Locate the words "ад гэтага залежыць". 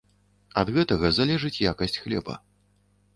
0.61-1.61